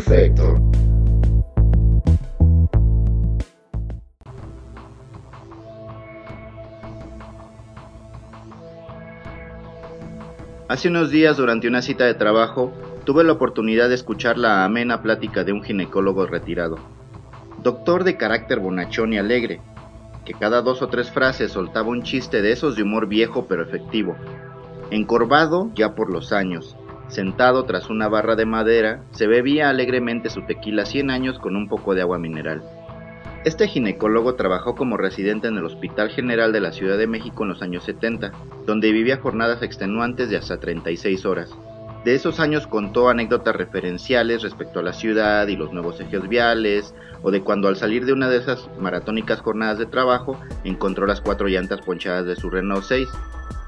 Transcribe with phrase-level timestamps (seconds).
[0.00, 0.56] perfecto.
[10.68, 12.72] Hace unos días, durante una cita de trabajo,
[13.04, 16.78] tuve la oportunidad de escuchar la amena plática de un ginecólogo retirado.
[17.62, 19.60] Doctor de carácter bonachón y alegre,
[20.24, 23.64] que cada dos o tres frases soltaba un chiste de esos de humor viejo pero
[23.64, 24.16] efectivo.
[24.90, 26.76] Encorvado ya por los años,
[27.10, 31.68] sentado tras una barra de madera, se bebía alegremente su tequila 100 años con un
[31.68, 32.62] poco de agua mineral.
[33.44, 37.48] Este ginecólogo trabajó como residente en el Hospital General de la Ciudad de México en
[37.50, 38.32] los años 70,
[38.66, 41.50] donde vivía jornadas extenuantes de hasta 36 horas.
[42.04, 46.94] De esos años contó anécdotas referenciales respecto a la ciudad y los nuevos ejes viales,
[47.22, 51.20] o de cuando al salir de una de esas maratónicas jornadas de trabajo encontró las
[51.20, 53.08] cuatro llantas ponchadas de su Renault 6.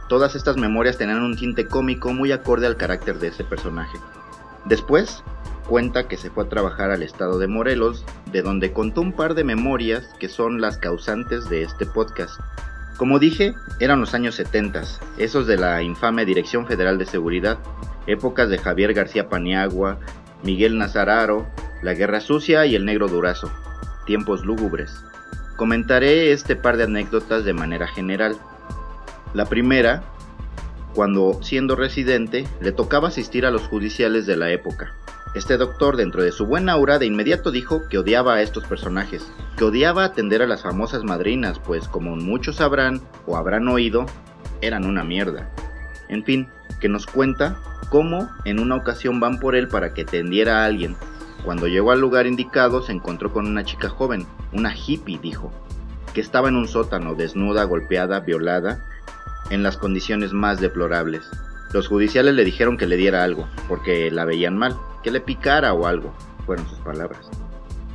[0.08, 3.98] Todas estas memorias tenían un tinte cómico muy acorde al carácter de ese personaje.
[4.64, 5.22] Después,
[5.68, 9.34] cuenta que se fue a trabajar al estado de Morelos, de donde contó un par
[9.34, 12.38] de memorias que son las causantes de este podcast.
[12.96, 14.82] Como dije, eran los años 70,
[15.18, 17.58] esos de la infame Dirección Federal de Seguridad,
[18.06, 19.98] épocas de Javier García Paniagua,
[20.42, 21.46] Miguel Nazararo,
[21.82, 23.50] la Guerra Sucia y el Negro Durazo,
[24.06, 25.02] tiempos lúgubres.
[25.56, 28.36] Comentaré este par de anécdotas de manera general.
[29.34, 30.02] La primera,
[30.94, 34.94] cuando siendo residente le tocaba asistir a los judiciales de la época.
[35.34, 39.26] Este doctor, dentro de su buena aura, de inmediato dijo que odiaba a estos personajes,
[39.56, 44.04] que odiaba atender a las famosas madrinas, pues como muchos sabrán o habrán oído,
[44.60, 45.50] eran una mierda.
[46.10, 47.56] En fin, que nos cuenta
[47.88, 50.94] cómo en una ocasión van por él para que atendiera a alguien.
[51.42, 55.50] Cuando llegó al lugar indicado se encontró con una chica joven, una hippie, dijo,
[56.12, 58.84] que estaba en un sótano, desnuda, golpeada, violada,
[59.52, 61.28] en las condiciones más deplorables.
[61.72, 65.74] Los judiciales le dijeron que le diera algo, porque la veían mal, que le picara
[65.74, 66.12] o algo,
[66.46, 67.30] fueron sus palabras.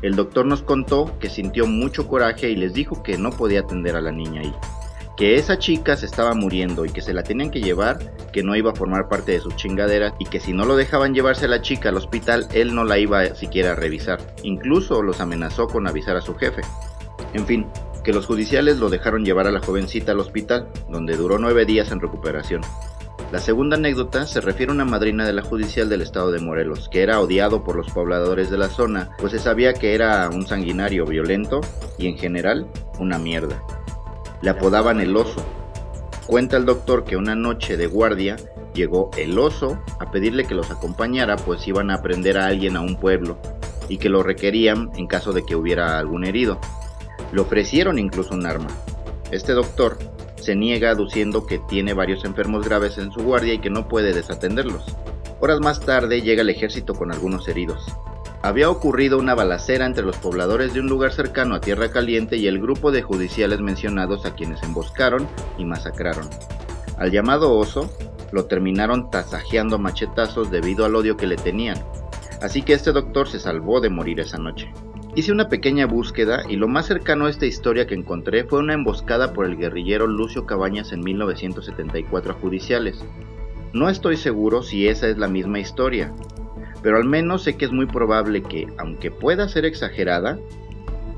[0.03, 3.95] El doctor nos contó que sintió mucho coraje y les dijo que no podía atender
[3.95, 4.53] a la niña ahí,
[5.17, 8.55] que esa chica se estaba muriendo y que se la tenían que llevar, que no
[8.55, 11.49] iba a formar parte de sus chingaderas y que si no lo dejaban llevarse a
[11.49, 14.19] la chica al hospital, él no la iba siquiera a revisar.
[14.43, 16.61] Incluso los amenazó con avisar a su jefe.
[17.33, 17.65] En fin,
[18.07, 21.91] que los judiciales lo dejaron llevar a la jovencita al hospital, donde duró nueve días
[21.91, 22.61] en recuperación.
[23.33, 26.87] La segunda anécdota se refiere a una madrina de la judicial del estado de Morelos,
[26.87, 30.47] que era odiado por los pobladores de la zona, pues se sabía que era un
[30.47, 31.59] sanguinario violento
[31.97, 33.61] y en general una mierda.
[34.41, 35.45] Le apodaban el oso.
[36.27, 38.37] Cuenta el doctor que una noche de guardia
[38.73, 42.81] llegó el oso a pedirle que los acompañara pues iban a aprender a alguien a
[42.81, 43.37] un pueblo
[43.89, 46.61] y que lo requerían en caso de que hubiera algún herido.
[47.31, 48.69] Le ofrecieron incluso un arma.
[49.31, 49.97] Este doctor
[50.35, 54.13] se niega aduciendo que tiene varios enfermos graves en su guardia y que no puede
[54.13, 54.95] desatenderlos.
[55.39, 57.85] Horas más tarde llega el ejército con algunos heridos.
[58.41, 62.47] Había ocurrido una balacera entre los pobladores de un lugar cercano a Tierra Caliente y
[62.47, 65.27] el grupo de judiciales mencionados a quienes emboscaron
[65.57, 66.29] y masacraron.
[66.97, 67.91] Al llamado oso,
[68.31, 71.83] lo terminaron tasajeando machetazos debido al odio que le tenían,
[72.41, 74.71] así que este doctor se salvó de morir esa noche.
[75.17, 78.75] Hice una pequeña búsqueda y lo más cercano a esta historia que encontré fue una
[78.75, 83.03] emboscada por el guerrillero Lucio Cabañas en 1974 a judiciales.
[83.73, 86.13] No estoy seguro si esa es la misma historia,
[86.83, 90.37] pero al menos sé que es muy probable que, aunque pueda ser exagerada,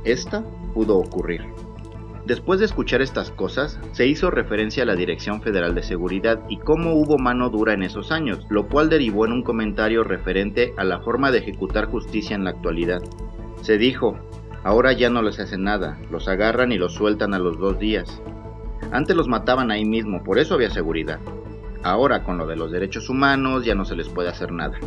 [0.05, 1.41] esta pudo ocurrir.
[2.25, 6.55] Después de escuchar estas cosas, se hizo referencia a la Dirección Federal de Seguridad y
[6.55, 10.85] cómo hubo mano dura en esos años, lo cual derivó en un comentario referente a
[10.85, 13.01] la forma de ejecutar justicia en la actualidad.
[13.61, 14.17] Se dijo,
[14.63, 18.21] ahora ya no les hace nada, los agarran y los sueltan a los dos días.
[18.91, 21.19] Antes los mataban ahí mismo, por eso había seguridad.
[21.83, 24.77] Ahora con lo de los derechos humanos ya no se les puede hacer nada.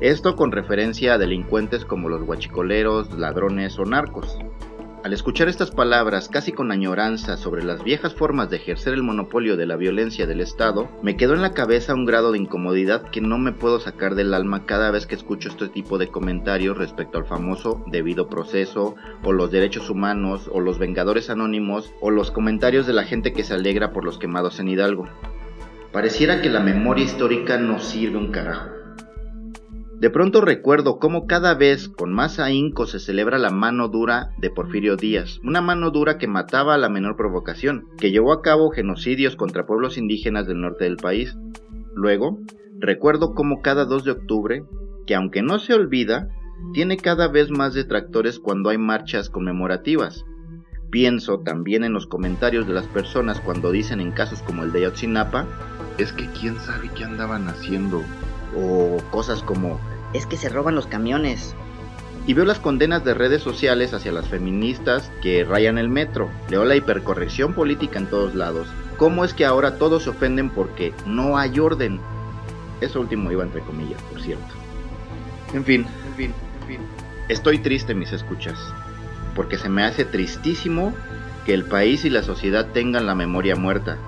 [0.00, 4.38] Esto con referencia a delincuentes como los guachicoleros, ladrones o narcos.
[5.04, 9.56] Al escuchar estas palabras casi con añoranza sobre las viejas formas de ejercer el monopolio
[9.56, 13.20] de la violencia del Estado, me quedó en la cabeza un grado de incomodidad que
[13.20, 17.18] no me puedo sacar del alma cada vez que escucho este tipo de comentarios respecto
[17.18, 18.94] al famoso debido proceso,
[19.24, 23.42] o los derechos humanos, o los vengadores anónimos, o los comentarios de la gente que
[23.42, 25.08] se alegra por los quemados en Hidalgo.
[25.90, 28.81] Pareciera que la memoria histórica no sirve un carajo.
[30.02, 34.50] De pronto recuerdo cómo cada vez con más ahínco se celebra la mano dura de
[34.50, 38.70] Porfirio Díaz, una mano dura que mataba a la menor provocación, que llevó a cabo
[38.70, 41.36] genocidios contra pueblos indígenas del norte del país.
[41.94, 42.40] Luego,
[42.80, 44.64] recuerdo cómo cada 2 de octubre,
[45.06, 46.30] que aunque no se olvida,
[46.72, 50.24] tiene cada vez más detractores cuando hay marchas conmemorativas.
[50.90, 54.80] Pienso también en los comentarios de las personas cuando dicen en casos como el de
[54.80, 55.46] Ayotzinapa,
[55.98, 58.02] es que quién sabe qué andaban haciendo,
[58.56, 59.78] o cosas como
[60.12, 61.54] es que se roban los camiones.
[62.26, 66.30] Y veo las condenas de redes sociales hacia las feministas que rayan el metro.
[66.48, 68.68] Veo la hipercorrección política en todos lados.
[68.96, 72.00] ¿Cómo es que ahora todos se ofenden porque no hay orden?
[72.80, 74.54] Eso último iba entre comillas, por cierto.
[75.52, 76.80] En fin, en fin, en fin.
[77.28, 78.58] Estoy triste, mis escuchas,
[79.34, 80.94] porque se me hace tristísimo
[81.44, 83.98] que el país y la sociedad tengan la memoria muerta,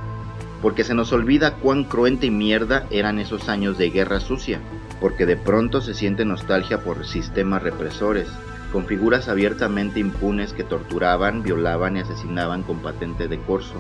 [0.63, 4.61] porque se nos olvida cuán cruenta y mierda eran esos años de guerra sucia,
[5.01, 8.29] porque de pronto se siente nostalgia por sistemas represores,
[8.73, 13.75] con figuras abiertamente impunes que torturaban, violaban y asesinaban con patente de corso,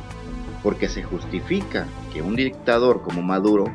[0.62, 3.66] porque se justifica que un dictador como Maduro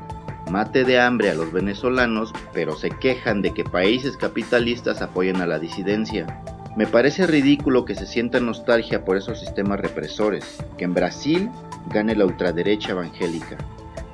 [0.49, 5.45] mate de hambre a los venezolanos, pero se quejan de que países capitalistas apoyen a
[5.45, 6.41] la disidencia.
[6.75, 11.49] Me parece ridículo que se sienta nostalgia por esos sistemas represores, que en Brasil
[11.91, 13.57] gane la ultraderecha evangélica,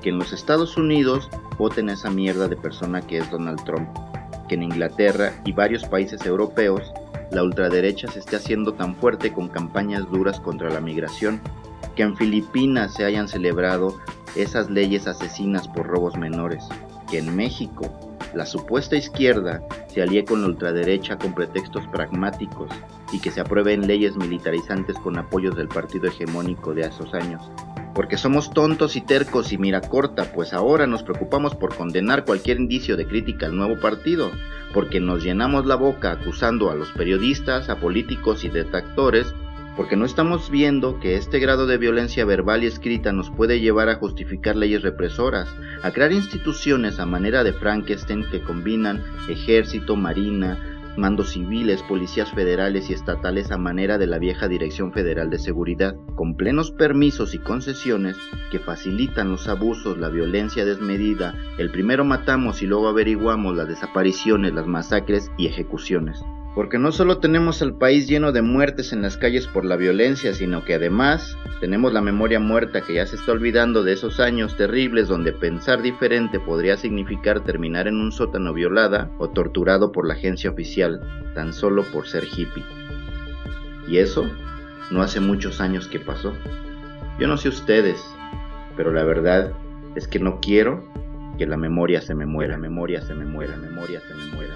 [0.06, 3.90] que en los Estados Unidos voten a esa mierda de persona que es Donald Trump,
[4.48, 6.94] que en Inglaterra y varios países europeos
[7.32, 11.42] la ultraderecha se esté haciendo tan fuerte con campañas duras contra la migración,
[11.96, 13.98] que en Filipinas se hayan celebrado
[14.36, 16.64] esas leyes asesinas por robos menores,
[17.10, 17.92] que en México
[18.36, 22.70] la supuesta izquierda se alíe con la ultraderecha con pretextos pragmáticos
[23.12, 27.42] y que se aprueben leyes militarizantes con apoyos del partido hegemónico de esos años.
[27.96, 32.60] Porque somos tontos y tercos y mira corta, pues ahora nos preocupamos por condenar cualquier
[32.60, 34.32] indicio de crítica al nuevo partido,
[34.74, 39.34] porque nos llenamos la boca acusando a los periodistas, a políticos y detractores
[39.76, 43.90] porque no estamos viendo que este grado de violencia verbal y escrita nos puede llevar
[43.90, 45.50] a justificar leyes represoras,
[45.84, 52.90] a crear instituciones a manera de Frankenstein que combinan ejército, marina, mandos civiles, policías federales
[52.90, 57.40] y estatales a manera de la vieja Dirección Federal de Seguridad, con plenos permisos y
[57.40, 58.18] concesiones
[58.52, 64.54] que facilitan los abusos, la violencia desmedida, el primero matamos y luego averiguamos las desapariciones,
[64.54, 66.22] las masacres y ejecuciones
[66.56, 70.34] porque no solo tenemos al país lleno de muertes en las calles por la violencia,
[70.34, 74.56] sino que además tenemos la memoria muerta que ya se está olvidando de esos años
[74.56, 80.14] terribles donde pensar diferente podría significar terminar en un sótano violada o torturado por la
[80.14, 81.02] agencia oficial,
[81.34, 82.64] tan solo por ser hippie.
[83.90, 84.26] Y eso
[84.92, 86.34] no hace muchos años que pasó.
[87.20, 88.02] Yo no sé ustedes,
[88.78, 89.52] pero la verdad
[89.96, 90.88] es que no quiero
[91.38, 94.56] que la memoria se me muera, memoria se me muera, memoria se me muera,